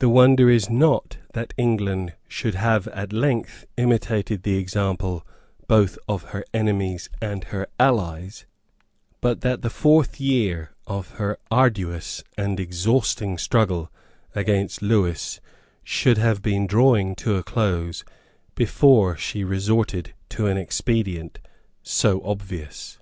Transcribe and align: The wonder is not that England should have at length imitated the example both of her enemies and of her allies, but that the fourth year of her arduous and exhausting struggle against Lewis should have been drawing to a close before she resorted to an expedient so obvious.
The 0.00 0.10
wonder 0.10 0.50
is 0.50 0.68
not 0.68 1.16
that 1.32 1.54
England 1.56 2.12
should 2.28 2.54
have 2.56 2.86
at 2.88 3.10
length 3.14 3.64
imitated 3.78 4.42
the 4.42 4.58
example 4.58 5.26
both 5.66 5.98
of 6.06 6.24
her 6.24 6.44
enemies 6.52 7.08
and 7.22 7.44
of 7.44 7.50
her 7.52 7.66
allies, 7.80 8.44
but 9.22 9.40
that 9.40 9.62
the 9.62 9.70
fourth 9.70 10.20
year 10.20 10.72
of 10.86 11.12
her 11.12 11.38
arduous 11.50 12.22
and 12.36 12.60
exhausting 12.60 13.38
struggle 13.38 13.90
against 14.34 14.82
Lewis 14.82 15.40
should 15.82 16.18
have 16.18 16.42
been 16.42 16.66
drawing 16.66 17.14
to 17.14 17.36
a 17.36 17.42
close 17.42 18.04
before 18.56 19.16
she 19.16 19.42
resorted 19.42 20.12
to 20.28 20.48
an 20.48 20.58
expedient 20.58 21.38
so 21.82 22.20
obvious. 22.26 22.98